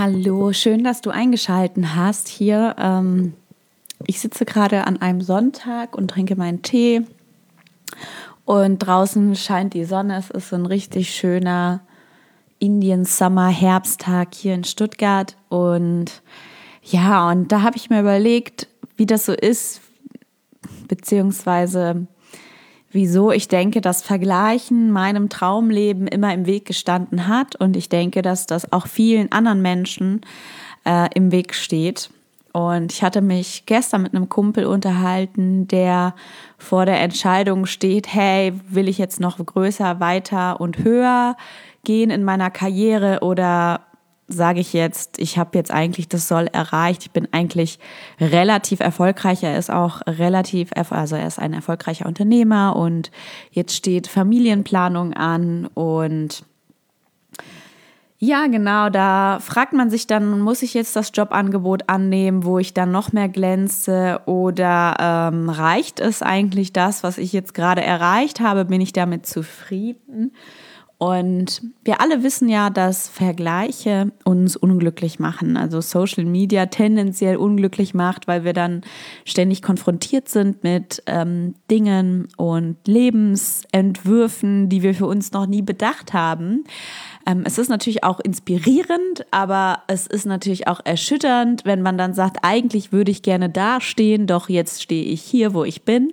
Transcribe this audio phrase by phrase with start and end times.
[0.00, 2.76] Hallo, schön, dass du eingeschalten hast hier.
[2.78, 3.32] Ähm
[4.06, 7.02] ich sitze gerade an einem Sonntag und trinke meinen Tee
[8.44, 10.16] und draußen scheint die Sonne.
[10.16, 11.80] Es ist so ein richtig schöner
[12.60, 16.22] Indian Summer Herbsttag hier in Stuttgart und
[16.84, 19.80] ja, und da habe ich mir überlegt, wie das so ist,
[20.86, 22.06] beziehungsweise
[22.90, 28.22] wieso ich denke, dass Vergleichen meinem Traumleben immer im Weg gestanden hat und ich denke,
[28.22, 30.22] dass das auch vielen anderen Menschen
[30.84, 32.10] äh, im Weg steht.
[32.52, 36.14] Und ich hatte mich gestern mit einem Kumpel unterhalten, der
[36.56, 41.36] vor der Entscheidung steht, hey, will ich jetzt noch größer, weiter und höher
[41.84, 43.82] gehen in meiner Karriere oder
[44.28, 47.78] sage ich jetzt, ich habe jetzt eigentlich das Soll erreicht, ich bin eigentlich
[48.20, 53.10] relativ erfolgreich, er ist auch relativ, also er ist ein erfolgreicher Unternehmer und
[53.50, 56.44] jetzt steht Familienplanung an und
[58.20, 62.74] ja, genau, da fragt man sich dann, muss ich jetzt das Jobangebot annehmen, wo ich
[62.74, 68.40] dann noch mehr glänze oder ähm, reicht es eigentlich das, was ich jetzt gerade erreicht
[68.40, 70.32] habe, bin ich damit zufrieden?
[70.98, 75.56] Und wir alle wissen ja, dass Vergleiche uns unglücklich machen.
[75.56, 78.82] Also Social Media tendenziell unglücklich macht, weil wir dann
[79.24, 86.14] ständig konfrontiert sind mit ähm, Dingen und Lebensentwürfen, die wir für uns noch nie bedacht
[86.14, 86.64] haben.
[87.26, 92.12] Ähm, es ist natürlich auch inspirierend, aber es ist natürlich auch erschütternd, wenn man dann
[92.12, 96.12] sagt, eigentlich würde ich gerne dastehen, doch jetzt stehe ich hier, wo ich bin.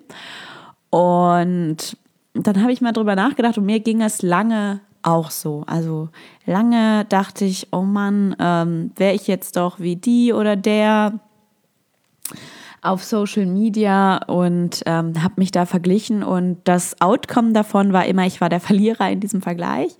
[0.92, 1.98] Und
[2.36, 5.64] dann habe ich mal drüber nachgedacht und mir ging es lange auch so.
[5.68, 6.10] Also
[6.46, 11.20] lange dachte ich, oh Mann, ähm, wäre ich jetzt doch wie die oder der
[12.82, 18.28] auf Social Media und ähm, habe mich da verglichen und das Outcome davon war immer,
[18.28, 19.96] ich war der Verlierer in diesem Vergleich,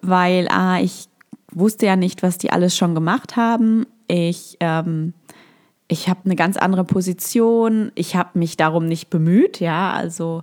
[0.00, 1.08] weil ah, ich
[1.52, 3.84] wusste ja nicht, was die alles schon gemacht haben.
[4.06, 5.12] Ich ähm,
[5.88, 7.90] ich habe eine ganz andere Position.
[7.96, 10.42] Ich habe mich darum nicht bemüht, ja, also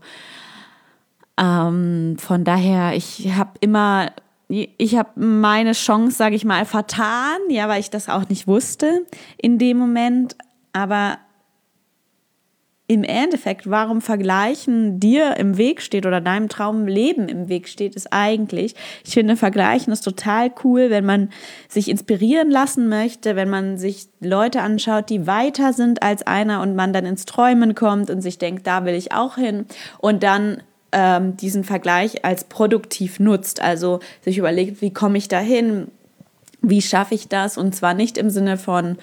[1.39, 4.11] ähm, von daher, ich habe immer
[4.49, 9.05] ich habe meine Chance, sage ich mal, vertan, ja, weil ich das auch nicht wusste
[9.37, 10.37] in dem Moment.
[10.71, 11.17] Aber
[12.89, 18.13] im Endeffekt, warum Vergleichen dir im Weg steht oder deinem Traumleben im Weg steht, ist
[18.13, 18.75] eigentlich,
[19.05, 21.29] ich finde, Vergleichen ist total cool, wenn man
[21.67, 26.75] sich inspirieren lassen möchte, wenn man sich Leute anschaut, die weiter sind als einer und
[26.75, 29.65] man dann ins Träumen kommt und sich denkt, da will ich auch hin
[29.99, 35.39] und dann ähm, diesen Vergleich als produktiv nutzt, also sich überlegt, wie komme ich da
[35.39, 35.87] hin,
[36.61, 38.97] wie schaffe ich das und zwar nicht im Sinne von,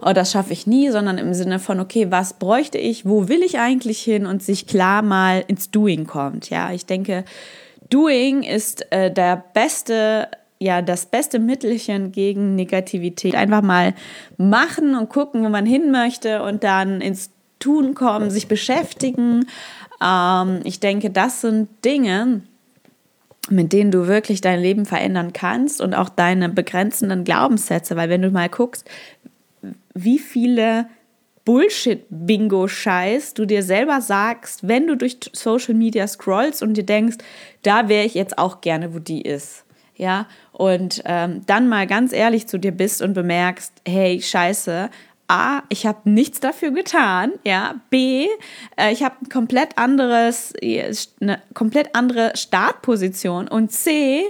[0.00, 3.42] oh, das schaffe ich nie, sondern im Sinne von, okay, was bräuchte ich, wo will
[3.42, 6.50] ich eigentlich hin und sich klar mal ins Doing kommt.
[6.50, 7.24] Ja, ich denke,
[7.90, 13.34] Doing ist äh, der beste ja, das beste Mittelchen gegen Negativität.
[13.34, 13.94] Einfach mal
[14.38, 19.46] machen und gucken, wo man hin möchte und dann ins Tun kommen, sich beschäftigen.
[20.02, 22.42] Ähm, ich denke, das sind Dinge,
[23.48, 28.22] mit denen du wirklich dein Leben verändern kannst und auch deine begrenzenden Glaubenssätze, weil wenn
[28.22, 28.88] du mal guckst,
[29.94, 30.86] wie viele
[31.44, 37.18] Bullshit-Bingo-Scheiß du dir selber sagst, wenn du durch Social Media scrollst und dir denkst,
[37.62, 39.64] da wäre ich jetzt auch gerne, wo die ist.
[39.98, 44.90] Ja, und ähm, dann mal ganz ehrlich zu dir bist und bemerkst, hey, scheiße,
[45.28, 47.76] A, ich habe nichts dafür getan, ja.
[47.90, 48.28] B,
[48.76, 53.48] äh, ich habe ein komplett anderes, eine komplett andere Startposition.
[53.48, 54.22] Und C,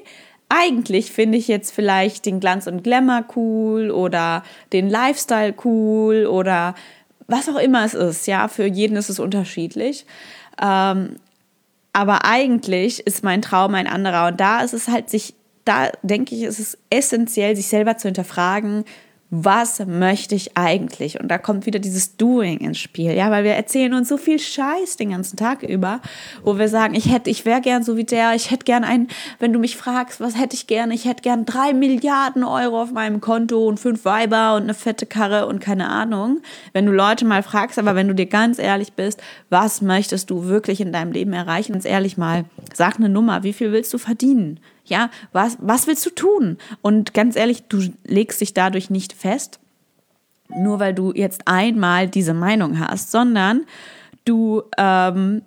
[0.49, 6.75] eigentlich finde ich jetzt vielleicht den Glanz und Glamour cool oder den Lifestyle cool oder
[7.27, 8.27] was auch immer es ist.
[8.27, 10.07] Ja, für jeden ist es unterschiedlich.
[10.63, 11.17] Ähm,
[11.93, 14.29] aber eigentlich ist mein Traum ein anderer.
[14.29, 15.35] Und da ist es halt, sich
[15.67, 18.85] da denke ich, ist es essentiell, sich selber zu hinterfragen,
[19.31, 21.19] was möchte ich eigentlich?
[21.19, 24.39] Und da kommt wieder dieses Doing ins Spiel, ja, weil wir erzählen uns so viel
[24.39, 26.01] Scheiß den ganzen Tag über,
[26.45, 29.09] wo wir sagen, ich hätte, ich wäre gern so wie der, ich hätte gern ein,
[29.41, 32.93] wenn du mich fragst, was hätte ich gern, ich hätte gern drei Milliarden Euro auf
[32.93, 36.41] meinem Konto und fünf Weiber und eine fette Karre und keine Ahnung.
[36.73, 39.21] Wenn du Leute mal fragst, aber wenn du dir ganz ehrlich bist,
[39.51, 41.73] was möchtest du wirklich in deinem Leben erreichen?
[41.73, 42.45] Ganz ehrlich mal,
[42.75, 44.61] sag eine Nummer, wie viel willst du verdienen?
[44.89, 46.59] Ja, was, was willst du tun?
[46.83, 49.61] Und ganz ehrlich, du legst dich dadurch nicht fest,
[50.49, 53.67] nur weil du jetzt einmal diese Meinung hast, sondern
[54.25, 55.43] du ähm,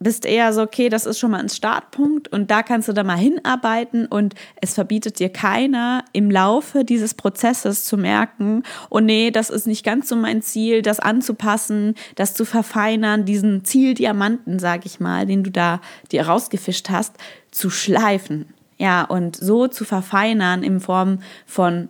[0.00, 3.04] bist eher so, okay, das ist schon mal ein Startpunkt und da kannst du da
[3.04, 9.30] mal hinarbeiten und es verbietet dir keiner im Laufe dieses Prozesses zu merken, oh nee,
[9.30, 14.84] das ist nicht ganz so mein Ziel, das anzupassen, das zu verfeinern, diesen Zieldiamanten, sag
[14.84, 15.80] ich mal, den du da
[16.12, 17.16] dir rausgefischt hast,
[17.50, 18.52] zu schleifen.
[18.76, 21.88] Ja, und so zu verfeinern in Form von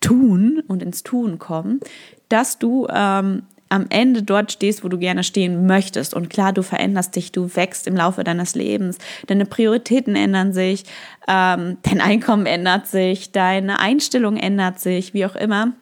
[0.00, 1.80] tun und ins Tun kommen,
[2.28, 6.12] dass du ähm, am Ende dort stehst, wo du gerne stehen möchtest.
[6.12, 10.84] Und klar, du veränderst dich, du wächst im Laufe deines Lebens, deine Prioritäten ändern sich,
[11.28, 15.72] ähm, dein Einkommen ändert sich, deine Einstellung ändert sich, wie auch immer.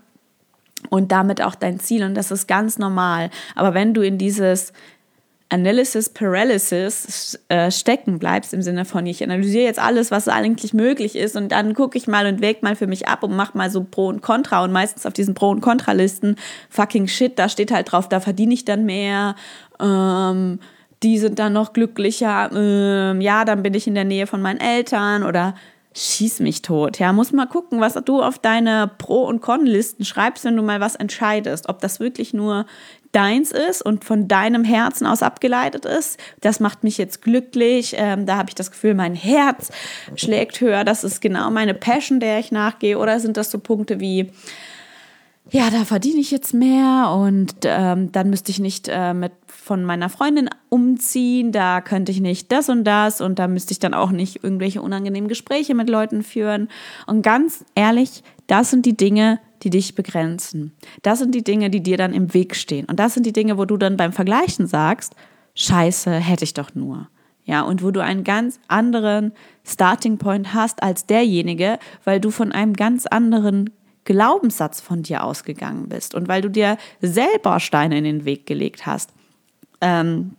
[0.90, 2.04] Und damit auch dein Ziel.
[2.04, 3.30] Und das ist ganz normal.
[3.56, 4.72] Aber wenn du in dieses
[5.50, 11.16] Analysis Paralysis äh, stecken bleibst, im Sinne von, ich analysiere jetzt alles, was eigentlich möglich
[11.16, 13.70] ist und dann gucke ich mal und wäge mal für mich ab und mache mal
[13.70, 16.36] so Pro und Contra und meistens auf diesen Pro- und Contra-Listen
[16.68, 19.36] fucking shit, da steht halt drauf, da verdiene ich dann mehr,
[19.80, 20.60] ähm,
[21.02, 24.60] die sind dann noch glücklicher, ähm, ja, dann bin ich in der Nähe von meinen
[24.60, 25.54] Eltern oder
[25.94, 26.98] schieß mich tot.
[26.98, 30.80] Ja, muss mal gucken, was du auf deine Pro- und Con-Listen schreibst, wenn du mal
[30.80, 31.68] was entscheidest.
[31.68, 32.66] Ob das wirklich nur
[33.12, 36.18] deins ist und von deinem Herzen aus abgeleitet ist.
[36.40, 37.94] Das macht mich jetzt glücklich.
[37.96, 39.70] Ähm, da habe ich das Gefühl, mein Herz
[40.14, 40.84] schlägt höher.
[40.84, 42.98] Das ist genau meine Passion, der ich nachgehe.
[42.98, 44.30] Oder sind das so Punkte wie,
[45.50, 49.32] ja, da verdiene ich jetzt mehr und ähm, dann müsste ich nicht äh, mit
[49.68, 53.78] von meiner Freundin umziehen, da könnte ich nicht das und das und da müsste ich
[53.78, 56.68] dann auch nicht irgendwelche unangenehmen Gespräche mit Leuten führen.
[57.06, 60.72] Und ganz ehrlich, das sind die Dinge, die dich begrenzen.
[61.02, 62.86] Das sind die Dinge, die dir dann im Weg stehen.
[62.86, 65.14] Und das sind die Dinge, wo du dann beim Vergleichen sagst,
[65.54, 67.08] scheiße, hätte ich doch nur.
[67.44, 69.32] Ja, und wo du einen ganz anderen
[69.64, 73.68] Starting Point hast als derjenige, weil du von einem ganz anderen
[74.04, 78.86] Glaubenssatz von dir ausgegangen bist und weil du dir selber Steine in den Weg gelegt
[78.86, 79.12] hast.
[79.80, 80.36] Ähm,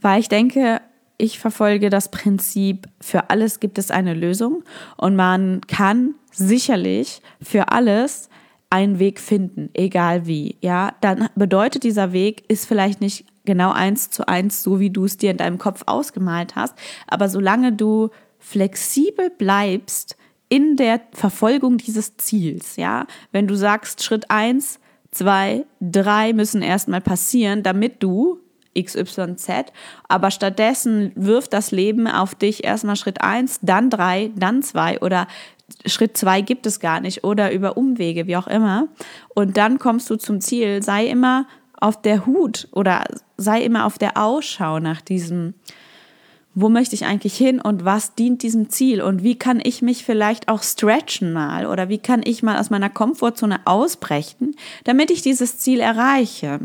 [0.00, 0.80] weil ich denke,
[1.18, 4.64] ich verfolge das Prinzip, für alles gibt es eine Lösung
[4.96, 8.28] und man kann sicherlich für alles
[8.68, 10.56] einen Weg finden, egal wie.
[10.60, 15.04] Ja, dann bedeutet dieser Weg ist vielleicht nicht genau eins zu eins, so wie du
[15.04, 16.74] es dir in deinem Kopf ausgemalt hast,
[17.06, 20.16] aber solange du flexibel bleibst
[20.48, 24.78] in der Verfolgung dieses Ziels, ja, wenn du sagst, Schritt eins,
[25.10, 28.40] zwei, drei müssen erstmal passieren, damit du
[28.78, 29.72] XYZ,
[30.08, 35.26] aber stattdessen wirft das Leben auf dich erstmal Schritt eins, dann drei, dann zwei oder
[35.84, 38.88] Schritt zwei gibt es gar nicht oder über Umwege, wie auch immer.
[39.34, 40.82] Und dann kommst du zum Ziel.
[40.82, 41.46] Sei immer
[41.78, 43.04] auf der Hut oder
[43.36, 45.54] sei immer auf der Ausschau nach diesem,
[46.58, 50.06] wo möchte ich eigentlich hin und was dient diesem Ziel und wie kann ich mich
[50.06, 55.20] vielleicht auch stretchen mal oder wie kann ich mal aus meiner Komfortzone ausbrechen, damit ich
[55.20, 56.60] dieses Ziel erreiche.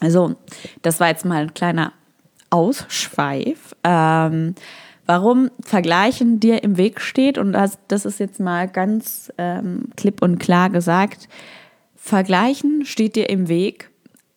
[0.00, 0.36] Also,
[0.82, 1.92] das war jetzt mal ein kleiner
[2.50, 3.74] Ausschweif.
[3.82, 4.54] Ähm,
[5.06, 10.22] warum Vergleichen dir im Weg steht, und das, das ist jetzt mal ganz ähm, klipp
[10.22, 11.28] und klar gesagt,
[11.96, 13.90] Vergleichen steht dir im Weg,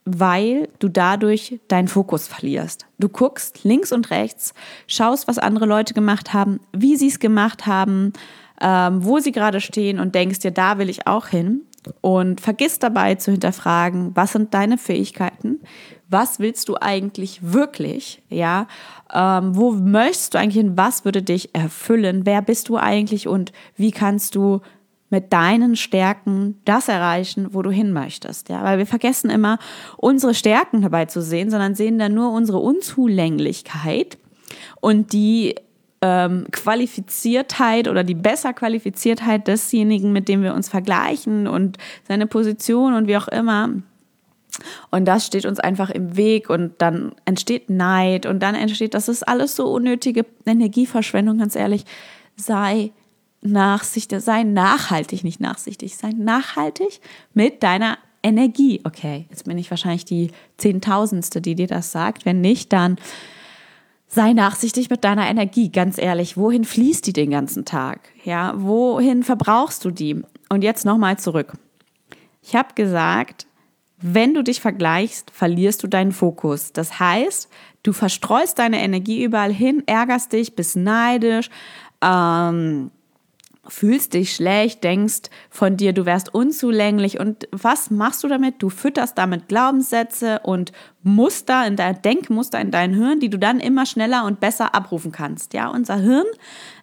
[0.05, 2.88] weil du dadurch deinen Fokus verlierst.
[3.00, 4.53] Du guckst links und rechts,
[4.88, 8.13] schaust, was andere Leute gemacht haben, wie sie es gemacht haben,
[8.60, 11.62] ähm, wo sie gerade stehen und denkst dir, da will ich auch hin.
[12.01, 15.62] Und vergiss dabei zu hinterfragen, was sind deine Fähigkeiten,
[16.10, 18.67] was willst du eigentlich wirklich, ja,
[19.12, 23.27] ähm, wo möchtest du eigentlich hin, was würde dich erfüllen, wer bist du eigentlich?
[23.27, 24.62] Und wie kannst du
[25.12, 29.60] mit deinen Stärken das erreichen, wo du hin möchtest, ja, weil wir vergessen immer,
[29.98, 34.18] unsere Stärken dabei zu sehen, sondern sehen dann nur unsere Unzulänglichkeit
[34.80, 35.56] und die
[36.01, 41.77] ähm, Qualifiziertheit oder die besser Qualifiziertheit desjenigen, mit dem wir uns vergleichen und
[42.08, 43.70] seine Position und wie auch immer.
[44.91, 49.10] Und das steht uns einfach im Weg und dann entsteht Neid und dann entsteht, das
[49.10, 51.84] ist alles so unnötige Energieverschwendung, ganz ehrlich.
[52.36, 52.91] Sei
[53.42, 57.02] nachsichtig, sei nachhaltig, nicht nachsichtig, sei nachhaltig
[57.34, 58.82] mit deiner Energie.
[58.84, 62.26] Okay, jetzt bin ich wahrscheinlich die Zehntausendste, die dir das sagt.
[62.26, 62.98] Wenn nicht, dann
[64.08, 66.38] sei nachsichtig mit deiner Energie, ganz ehrlich.
[66.38, 68.02] Wohin fließt die den ganzen Tag?
[68.24, 70.22] Ja, wohin verbrauchst du die?
[70.50, 71.54] Und jetzt nochmal zurück.
[72.44, 73.48] Ich habe gesagt,
[74.02, 76.74] wenn du dich vergleichst, verlierst du deinen Fokus.
[76.74, 77.50] Das heißt,
[77.84, 81.50] du verstreust deine Energie überall hin, ärgerst dich, bist neidisch,
[82.02, 82.92] ähm,
[83.68, 87.20] fühlst dich schlecht, denkst von dir, du wärst unzulänglich.
[87.20, 88.56] Und was machst du damit?
[88.60, 90.72] Du fütterst damit Glaubenssätze und
[91.03, 95.12] Muster in dein Denkmuster in dein Hirn, die du dann immer schneller und besser abrufen
[95.12, 95.53] kannst.
[95.53, 96.25] Ja, unser Hirn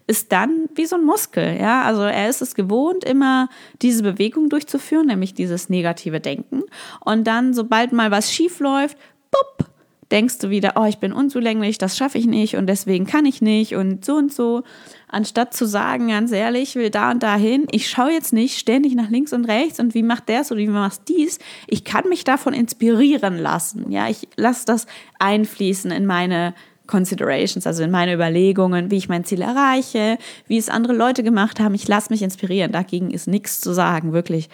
[0.06, 1.58] ist dann wie so ein Muskel.
[1.60, 3.48] Ja, also er ist es gewohnt, immer
[3.82, 6.62] diese Bewegung durchzuführen, nämlich dieses negative Denken.
[7.04, 8.96] Und dann, sobald mal was schief läuft,
[9.30, 9.68] bupp,
[10.10, 13.42] denkst du wieder, oh, ich bin unzulänglich, das schaffe ich nicht und deswegen kann ich
[13.42, 14.62] nicht und so und so.
[15.08, 18.58] Anstatt zu sagen, ganz ehrlich, ich will da und da hin, ich schaue jetzt nicht
[18.58, 21.38] ständig nach links und rechts und wie macht der es oder wie macht dies.
[21.66, 23.90] Ich kann mich davon inspirieren lassen.
[23.90, 24.86] Ja, ich lasse das
[25.18, 26.54] einfließen in meine
[26.86, 31.60] Considerations, also in meine Überlegungen, wie ich mein Ziel erreiche, wie es andere Leute gemacht
[31.60, 31.74] haben.
[31.74, 32.72] Ich lasse mich inspirieren.
[32.72, 34.48] Dagegen ist nichts zu sagen, wirklich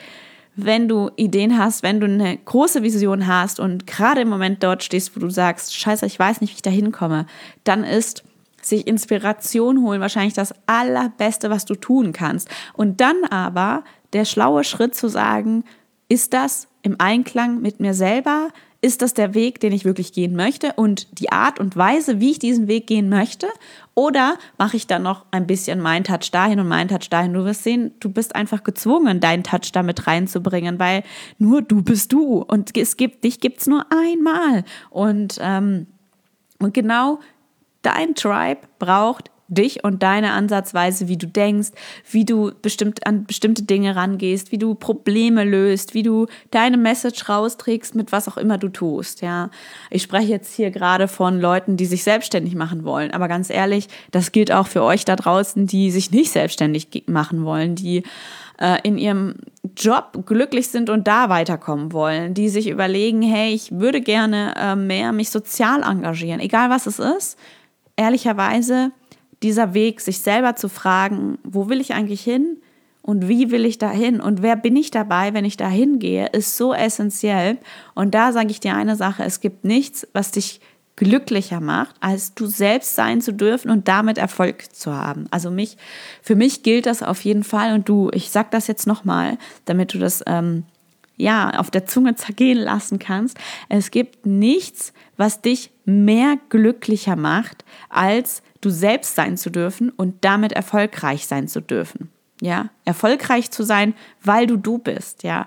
[0.56, 4.84] wenn du Ideen hast, wenn du eine große Vision hast und gerade im Moment dort
[4.84, 7.26] stehst, wo du sagst, scheiße, ich weiß nicht, wie ich da hinkomme,
[7.64, 8.22] dann ist
[8.64, 12.48] sich Inspiration holen wahrscheinlich das allerbeste, was du tun kannst.
[12.72, 15.64] Und dann aber der schlaue Schritt zu sagen,
[16.08, 18.48] ist das im Einklang mit mir selber?
[18.84, 22.32] ist das der Weg, den ich wirklich gehen möchte und die Art und Weise, wie
[22.32, 23.46] ich diesen Weg gehen möchte?
[23.94, 27.32] Oder mache ich dann noch ein bisschen meinen Touch dahin und meinen Touch dahin?
[27.32, 31.02] Du wirst sehen, du bist einfach gezwungen, deinen Touch damit reinzubringen, weil
[31.38, 35.86] nur du bist du und es gibt dich gibt's nur einmal und ähm,
[36.58, 37.20] und genau
[37.84, 41.70] dein Tribe braucht dich und deine Ansatzweise, wie du denkst,
[42.10, 47.28] wie du bestimmt an bestimmte Dinge rangehst, wie du Probleme löst, wie du deine Message
[47.28, 49.50] rausträgst mit was auch immer du tust, ja.
[49.90, 53.88] Ich spreche jetzt hier gerade von Leuten, die sich selbstständig machen wollen, aber ganz ehrlich,
[54.10, 58.02] das gilt auch für euch da draußen, die sich nicht selbstständig machen wollen, die
[58.58, 59.34] äh, in ihrem
[59.76, 64.76] Job glücklich sind und da weiterkommen wollen, die sich überlegen, hey, ich würde gerne äh,
[64.76, 67.38] mehr mich sozial engagieren, egal was es ist.
[67.96, 68.92] Ehrlicherweise,
[69.42, 72.58] dieser Weg, sich selber zu fragen, wo will ich eigentlich hin
[73.02, 76.28] und wie will ich da hin und wer bin ich dabei, wenn ich da hingehe,
[76.32, 77.58] ist so essentiell.
[77.94, 80.60] Und da sage ich dir eine Sache, es gibt nichts, was dich
[80.96, 85.26] glücklicher macht, als du selbst sein zu dürfen und damit Erfolg zu haben.
[85.30, 85.76] Also mich,
[86.22, 89.92] für mich gilt das auf jeden Fall und du, ich sag das jetzt nochmal, damit
[89.92, 90.64] du das ähm,
[91.16, 93.36] ja auf der Zunge zergehen lassen kannst.
[93.68, 100.24] Es gibt nichts, was dich mehr glücklicher macht, als du selbst sein zu dürfen und
[100.24, 102.10] damit erfolgreich sein zu dürfen.
[102.40, 105.22] Ja, erfolgreich zu sein, weil du du bist.
[105.22, 105.46] Ja.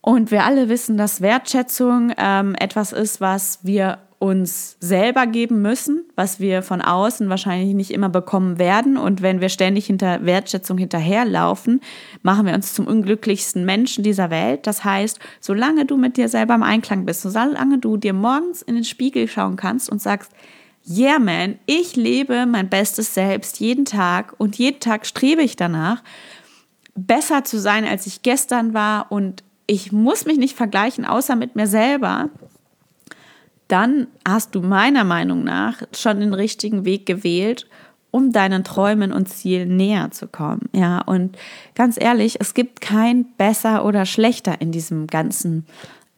[0.00, 6.04] Und wir alle wissen, dass Wertschätzung ähm, etwas ist, was wir uns selber geben müssen,
[6.14, 8.98] was wir von außen wahrscheinlich nicht immer bekommen werden.
[8.98, 11.80] Und wenn wir ständig hinter Wertschätzung hinterherlaufen,
[12.22, 14.66] machen wir uns zum unglücklichsten Menschen dieser Welt.
[14.66, 18.74] Das heißt, solange du mit dir selber im Einklang bist, solange du dir morgens in
[18.74, 20.30] den Spiegel schauen kannst und sagst,
[20.86, 26.02] yeah man, ich lebe mein bestes Selbst jeden Tag und jeden Tag strebe ich danach,
[26.94, 31.56] besser zu sein, als ich gestern war und ich muss mich nicht vergleichen, außer mit
[31.56, 32.28] mir selber,
[33.70, 37.66] dann hast du meiner Meinung nach schon den richtigen Weg gewählt,
[38.10, 40.68] um deinen Träumen und Zielen näher zu kommen.
[40.74, 41.38] Ja, und
[41.74, 45.66] ganz ehrlich, es gibt kein besser oder schlechter in diesem ganzen,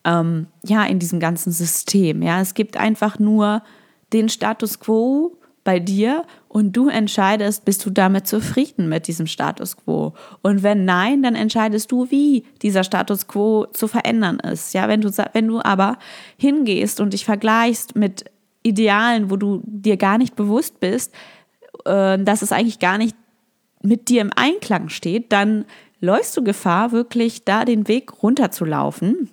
[0.04, 2.22] ähm, ja, in diesem ganzen System.
[2.22, 3.62] Ja, es gibt einfach nur
[4.12, 9.76] den Status quo bei dir und du entscheidest, bist du damit zufrieden mit diesem Status
[9.76, 10.14] quo?
[10.42, 14.74] Und wenn nein, dann entscheidest du, wie dieser Status quo zu verändern ist.
[14.74, 15.98] Ja, wenn du, wenn du aber
[16.36, 18.24] hingehst und dich vergleichst mit
[18.62, 21.14] Idealen, wo du dir gar nicht bewusst bist,
[21.84, 23.16] äh, dass es eigentlich gar nicht
[23.82, 25.64] mit dir im Einklang steht, dann
[26.00, 29.30] läufst du Gefahr, wirklich da den Weg runterzulaufen,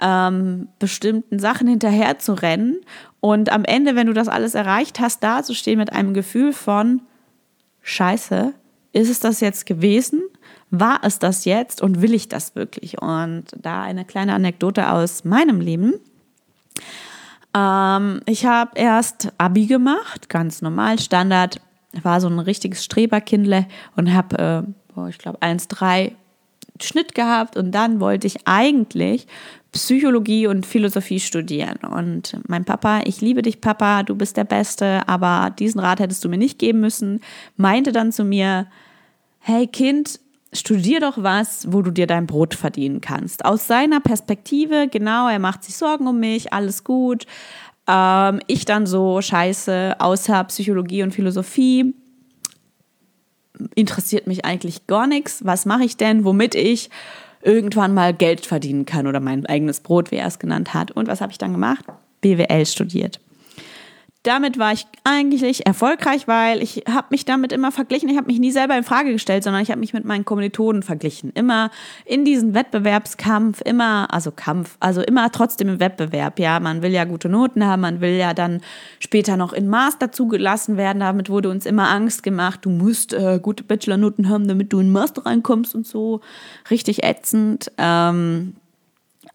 [0.00, 2.80] ähm, bestimmten Sachen hinterher zu rennen
[3.20, 6.52] und am Ende, wenn du das alles erreicht hast, da zu stehen mit einem Gefühl
[6.52, 7.02] von
[7.82, 8.52] Scheiße,
[8.92, 10.22] ist es das jetzt gewesen?
[10.70, 13.00] War es das jetzt und will ich das wirklich?
[13.00, 15.94] Und da eine kleine Anekdote aus meinem Leben.
[17.54, 21.60] Ähm, ich habe erst Abi gemacht, ganz normal, Standard,
[22.02, 26.12] war so ein richtiges Streberkindle und habe, äh, ich glaube, 1,3
[26.80, 29.26] Schnitt gehabt und dann wollte ich eigentlich
[29.72, 31.78] Psychologie und Philosophie studieren.
[31.90, 36.24] Und mein Papa, ich liebe dich, Papa, du bist der Beste, aber diesen Rat hättest
[36.24, 37.20] du mir nicht geben müssen,
[37.56, 38.66] meinte dann zu mir,
[39.40, 40.20] hey Kind,
[40.52, 43.44] studier doch was, wo du dir dein Brot verdienen kannst.
[43.44, 47.26] Aus seiner Perspektive, genau, er macht sich Sorgen um mich, alles gut.
[47.86, 51.94] Ähm, ich dann so, scheiße, außer Psychologie und Philosophie
[53.74, 55.44] interessiert mich eigentlich gar nichts.
[55.44, 56.90] Was mache ich denn, womit ich
[57.42, 60.90] irgendwann mal Geld verdienen kann oder mein eigenes Brot, wie er es genannt hat.
[60.90, 61.84] Und was habe ich dann gemacht?
[62.20, 63.20] BWL studiert
[64.24, 68.08] damit war ich eigentlich erfolgreich, weil ich habe mich damit immer verglichen.
[68.08, 70.82] Ich habe mich nie selber in Frage gestellt, sondern ich habe mich mit meinen Kommilitonen
[70.82, 71.30] verglichen.
[71.34, 71.70] Immer
[72.04, 76.40] in diesen Wettbewerbskampf, immer, also Kampf, also immer trotzdem im Wettbewerb.
[76.40, 78.60] Ja, man will ja gute Noten haben, man will ja dann
[78.98, 80.98] später noch in Master zugelassen werden.
[80.98, 82.60] Damit wurde uns immer Angst gemacht.
[82.64, 86.22] Du musst äh, gute Bachelornoten haben, damit du in Master reinkommst und so.
[86.70, 87.70] Richtig ätzend.
[87.78, 88.54] Ähm,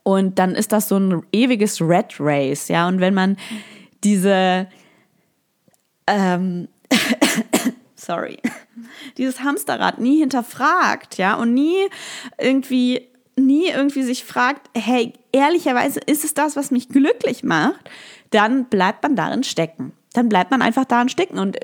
[0.04, 2.88] und dann ist das so ein ewiges Red Race, ja.
[2.90, 3.38] Und wenn man
[4.04, 4.68] diese,
[6.08, 6.68] ähm,
[7.96, 8.40] sorry,
[9.18, 11.88] dieses Hamsterrad nie hinterfragt, ja, und nie
[12.38, 17.90] irgendwie, nie irgendwie sich fragt, hey, ehrlicherweise ist es das, was mich glücklich macht,
[18.30, 19.94] dann bleibt man darin stecken.
[20.14, 21.40] Dann bleibt man einfach darin stecken.
[21.40, 21.58] Und,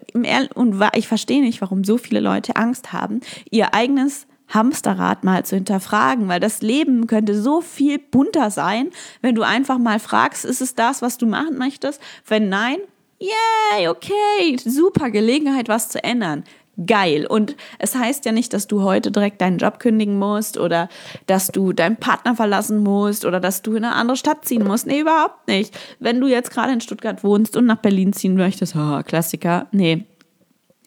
[0.55, 5.55] und ich verstehe nicht, warum so viele Leute Angst haben, ihr eigenes Hamsterrad mal zu
[5.55, 8.89] hinterfragen, weil das Leben könnte so viel bunter sein,
[9.21, 12.01] wenn du einfach mal fragst, ist es das, was du machen möchtest?
[12.27, 12.77] Wenn nein,
[13.19, 16.43] yay, okay, super Gelegenheit, was zu ändern.
[16.85, 17.25] Geil.
[17.27, 20.87] Und es heißt ja nicht, dass du heute direkt deinen Job kündigen musst oder
[21.27, 24.87] dass du deinen Partner verlassen musst oder dass du in eine andere Stadt ziehen musst.
[24.87, 25.77] Nee, überhaupt nicht.
[25.99, 29.67] Wenn du jetzt gerade in Stuttgart wohnst und nach Berlin ziehen möchtest, oh, Klassiker.
[29.73, 30.05] Nee,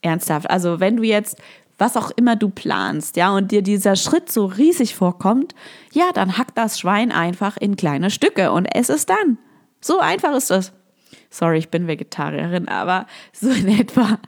[0.01, 0.49] ernsthaft.
[0.49, 1.37] Also wenn du jetzt
[1.83, 5.55] was auch immer du planst, ja, und dir dieser Schritt so riesig vorkommt,
[5.93, 9.39] ja, dann hack das Schwein einfach in kleine Stücke und es dann.
[9.81, 10.73] So einfach ist das.
[11.29, 14.19] Sorry, ich bin Vegetarierin, aber so in etwa.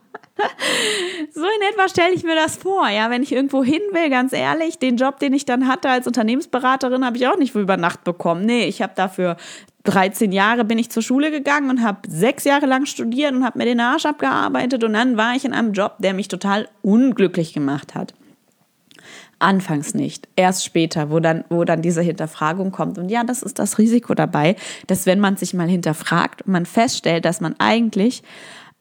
[1.33, 4.33] So in etwa stelle ich mir das vor, ja, wenn ich irgendwo hin will, ganz
[4.33, 8.03] ehrlich, den Job, den ich dann hatte als Unternehmensberaterin, habe ich auch nicht über Nacht
[8.03, 8.45] bekommen.
[8.45, 9.37] Nee, ich habe dafür
[9.85, 13.59] 13 Jahre bin ich zur Schule gegangen und habe sechs Jahre lang studiert und habe
[13.59, 17.53] mir den Arsch abgearbeitet und dann war ich in einem Job, der mich total unglücklich
[17.53, 18.15] gemacht hat.
[19.39, 22.97] Anfangs nicht, erst später, wo dann, wo dann diese Hinterfragung kommt.
[22.97, 26.65] Und ja, das ist das Risiko dabei, dass wenn man sich mal hinterfragt und man
[26.65, 28.23] feststellt, dass man eigentlich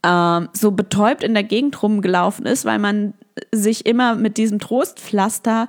[0.06, 3.14] ähm, so betäubt in der Gegend rumgelaufen ist, weil man
[3.52, 5.68] sich immer mit diesem Trostpflaster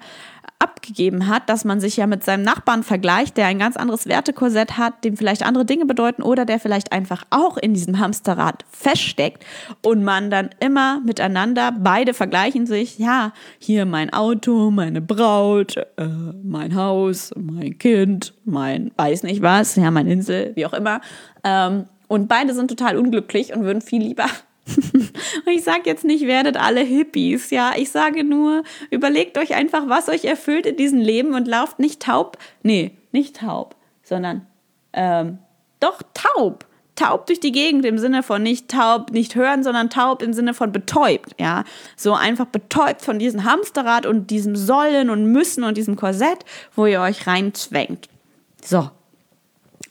[0.58, 4.78] abgegeben hat, dass man sich ja mit seinem Nachbarn vergleicht, der ein ganz anderes Wertekorsett
[4.78, 9.44] hat, dem vielleicht andere Dinge bedeuten oder der vielleicht einfach auch in diesem Hamsterrad feststeckt
[9.82, 16.06] und man dann immer miteinander, beide vergleichen sich, ja, hier mein Auto, meine Braut, äh,
[16.42, 21.00] mein Haus, mein Kind, mein weiß nicht was, ja, mein Insel, wie auch immer.
[21.42, 24.26] Ähm, und beide sind total unglücklich und würden viel lieber
[24.66, 25.12] und
[25.52, 27.72] ich sage jetzt nicht, werdet alle Hippies, ja.
[27.76, 32.02] Ich sage nur, überlegt euch einfach, was euch erfüllt in diesem Leben und lauft nicht
[32.02, 32.38] taub.
[32.62, 34.46] Nee, nicht taub, sondern
[34.92, 35.38] ähm,
[35.80, 36.66] doch taub.
[36.96, 40.54] Taub durch die Gegend im Sinne von nicht taub, nicht hören, sondern taub im Sinne
[40.54, 41.64] von betäubt, ja.
[41.96, 46.44] So einfach betäubt von diesem Hamsterrad und diesem Sollen und Müssen und diesem Korsett,
[46.76, 48.08] wo ihr euch reinzwängt.
[48.62, 48.90] So,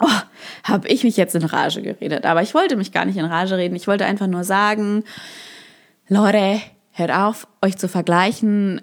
[0.04, 0.22] oh,
[0.64, 2.26] habe ich mich jetzt in Rage geredet.
[2.26, 3.76] Aber ich wollte mich gar nicht in Rage reden.
[3.76, 5.04] Ich wollte einfach nur sagen,
[6.08, 6.62] Leute,
[6.92, 8.82] hört auf, euch zu vergleichen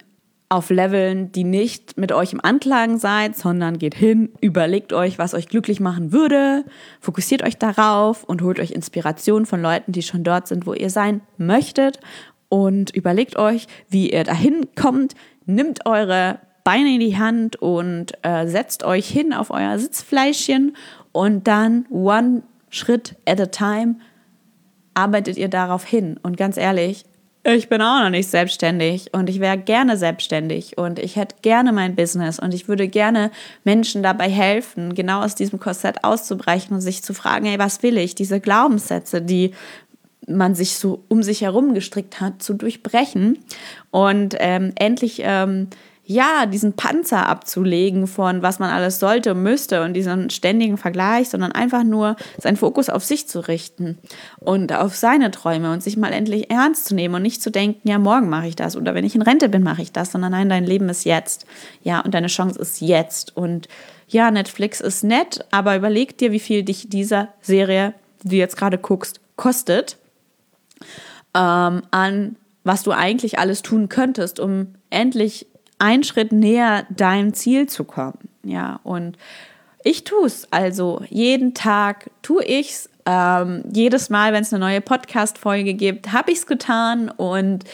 [0.49, 5.33] auf Leveln, die nicht mit euch im Anklagen seid, sondern geht hin, überlegt euch, was
[5.33, 6.65] euch glücklich machen würde,
[7.01, 10.91] fokussiert euch darauf und holt euch Inspiration von Leuten, die schon dort sind, wo ihr
[10.91, 12.01] sein möchtet
[12.49, 15.15] und überlegt euch, wie ihr dahin kommt,
[15.47, 20.77] nimmt eure Beine in die Hand und äh, setzt euch hin auf euer Sitzfleischchen
[21.13, 23.97] und dann one Schritt at a time
[24.95, 26.19] arbeitet ihr darauf hin.
[26.23, 27.05] Und ganz ehrlich,
[27.43, 31.73] ich bin auch noch nicht selbstständig und ich wäre gerne selbstständig und ich hätte gerne
[31.73, 33.31] mein Business und ich würde gerne
[33.65, 37.97] Menschen dabei helfen, genau aus diesem Korsett auszubrechen und sich zu fragen, hey, was will
[37.97, 38.15] ich?
[38.15, 39.53] Diese Glaubenssätze, die
[40.29, 43.39] man sich so um sich herum gestrickt hat, zu durchbrechen
[43.91, 45.69] und ähm, endlich ähm,
[46.11, 51.29] ja, diesen Panzer abzulegen von was man alles sollte und müsste und diesen ständigen Vergleich,
[51.29, 53.97] sondern einfach nur seinen Fokus auf sich zu richten
[54.41, 57.89] und auf seine Träume und sich mal endlich ernst zu nehmen und nicht zu denken,
[57.89, 60.33] ja, morgen mache ich das oder wenn ich in Rente bin, mache ich das, sondern
[60.33, 61.47] nein, dein Leben ist jetzt.
[61.85, 63.37] Ja, und deine Chance ist jetzt.
[63.37, 63.69] Und
[64.09, 67.95] ja, Netflix ist nett, aber überleg dir, wie viel dich diese Serie,
[68.25, 69.97] die du jetzt gerade guckst, kostet,
[71.37, 75.47] ähm, an was du eigentlich alles tun könntest, um endlich
[75.81, 78.19] einen Schritt näher deinem Ziel zu kommen.
[78.43, 79.17] Ja, und
[79.83, 82.91] ich tue es also jeden Tag, tue ich es.
[83.07, 87.09] Ähm, jedes Mal, wenn es eine neue Podcast-Folge gibt, habe ich es getan.
[87.09, 87.65] Und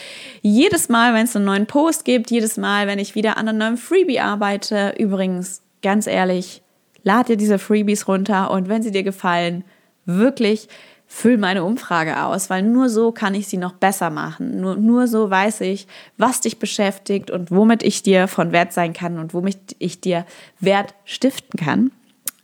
[0.40, 3.58] jedes Mal, wenn es einen neuen Post gibt, jedes Mal, wenn ich wieder an einem
[3.58, 6.62] neuen Freebie arbeite, übrigens, ganz ehrlich,
[7.02, 9.64] lad dir diese Freebies runter und wenn sie dir gefallen,
[10.04, 10.68] wirklich
[11.06, 14.60] füll meine Umfrage aus, weil nur so kann ich sie noch besser machen.
[14.60, 15.86] Nur, nur so weiß ich,
[16.18, 20.26] was dich beschäftigt und womit ich dir von Wert sein kann und womit ich dir
[20.58, 21.92] Wert stiften kann.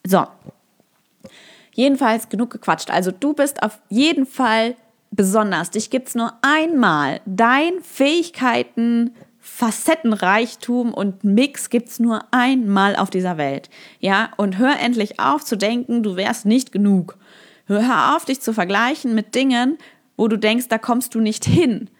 [0.07, 0.27] So.
[1.75, 2.90] Jedenfalls genug gequatscht.
[2.90, 4.77] Also du bist auf jeden Fall
[5.11, 5.70] besonders.
[5.70, 7.20] Dich gibt es nur einmal.
[7.27, 13.70] Dein Fähigkeiten, Facettenreichtum und Mix gibt es nur einmal auf dieser Welt.
[14.01, 17.16] Ja, und hör endlich auf zu denken, du wärst nicht genug.
[17.66, 19.79] Hör auf, dich zu vergleichen mit Dingen,
[20.16, 21.90] wo du denkst, da kommst du nicht hin.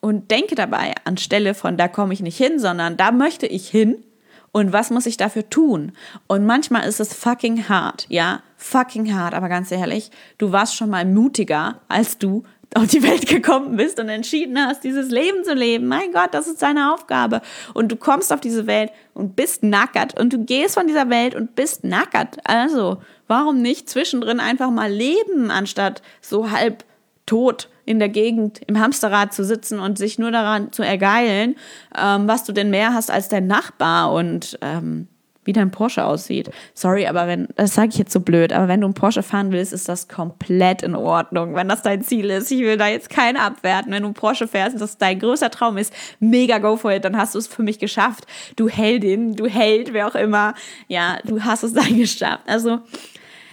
[0.00, 4.04] Und denke dabei anstelle von da komme ich nicht hin, sondern da möchte ich hin.
[4.52, 5.92] Und was muss ich dafür tun?
[6.26, 10.90] Und manchmal ist es fucking hart, ja, fucking hart, aber ganz ehrlich, du warst schon
[10.90, 12.42] mal mutiger, als du
[12.74, 15.86] auf die Welt gekommen bist und entschieden hast, dieses Leben zu leben.
[15.86, 17.42] Mein Gott, das ist deine Aufgabe.
[17.74, 21.34] Und du kommst auf diese Welt und bist nackert und du gehst von dieser Welt
[21.34, 22.38] und bist nackert.
[22.44, 26.84] Also, warum nicht zwischendrin einfach mal leben, anstatt so halb
[27.24, 31.56] tot in der Gegend im Hamsterrad zu sitzen und sich nur daran zu ergeilen,
[31.96, 35.06] ähm, was du denn mehr hast als dein Nachbar und ähm,
[35.44, 36.50] wie dein Porsche aussieht.
[36.74, 39.52] Sorry, aber wenn, das sage ich jetzt so blöd, aber wenn du einen Porsche fahren
[39.52, 42.50] willst, ist das komplett in Ordnung, wenn das dein Ziel ist.
[42.50, 43.90] Ich will da jetzt keinen abwerten.
[43.90, 47.04] Wenn du einen Porsche fährst und das dein größter Traum ist, mega go for it,
[47.04, 48.26] dann hast du es für mich geschafft.
[48.56, 50.54] Du Heldin, du Held, wer auch immer.
[50.88, 52.42] Ja, du hast es dann geschafft.
[52.46, 52.80] Also,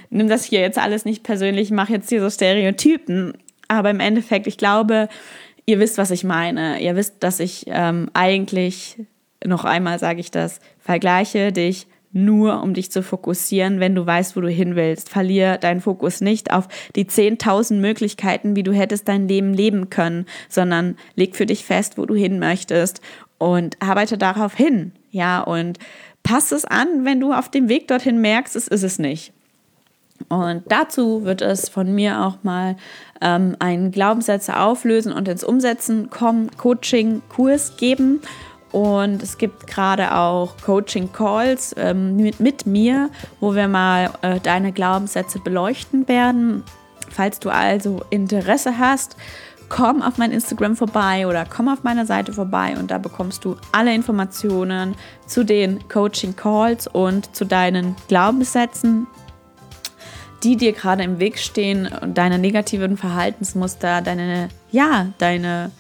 [0.10, 3.34] nimm das hier jetzt alles nicht persönlich, mach jetzt hier so Stereotypen.
[3.68, 5.10] Aber im Endeffekt, ich glaube,
[5.66, 6.82] ihr wisst, was ich meine.
[6.82, 8.98] Ihr wisst, dass ich ähm, eigentlich
[9.46, 14.36] noch einmal sage ich das, vergleiche dich nur, um dich zu fokussieren, wenn du weißt,
[14.36, 15.10] wo du hin willst.
[15.10, 20.26] Verlier deinen Fokus nicht auf die 10.000 Möglichkeiten, wie du hättest dein Leben leben können,
[20.50, 23.02] sondern leg für dich fest, wo du hin möchtest
[23.38, 24.94] und arbeite darauf hin.
[25.12, 25.80] Ja, und
[26.24, 29.34] pass es an, wenn du auf dem Weg dorthin merkst, es ist es nicht.
[30.30, 32.76] Und dazu wird es von mir auch mal
[33.22, 38.22] ähm, einen Glaubenssätze auflösen und ins Umsetzen kommen, Coaching-Kurs geben.
[38.72, 43.10] Und es gibt gerade auch Coaching-Calls ähm, mit, mit mir,
[43.40, 46.64] wo wir mal äh, deine Glaubenssätze beleuchten werden.
[47.10, 49.16] Falls du also Interesse hast,
[49.70, 53.56] komm auf mein Instagram vorbei oder komm auf meiner Seite vorbei und da bekommst du
[53.72, 59.08] alle Informationen zu den Coaching Calls und zu deinen Glaubenssätzen,
[60.44, 65.72] die dir gerade im Weg stehen und deine negativen Verhaltensmuster, deine ja, deine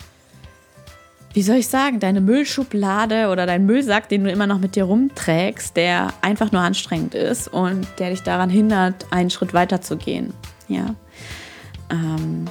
[1.37, 4.85] wie soll ich sagen, deine Müllschublade oder dein Müllsack, den du immer noch mit dir
[4.85, 9.97] rumträgst, der einfach nur anstrengend ist und der dich daran hindert, einen Schritt weiter zu
[9.97, 10.33] gehen.
[10.67, 10.95] Ja,
[11.91, 12.45] ähm,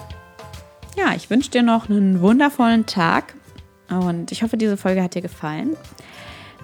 [0.96, 3.34] ja ich wünsche dir noch einen wundervollen Tag
[3.88, 5.76] und ich hoffe, diese Folge hat dir gefallen.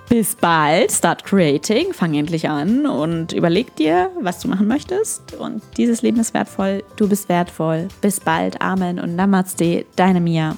[0.09, 5.35] Bis bald, start creating, fang endlich an und überleg dir, was du machen möchtest.
[5.35, 7.89] Und dieses Leben ist wertvoll, du bist wertvoll.
[8.01, 10.57] Bis bald, Amen und Namaste, deine Mia.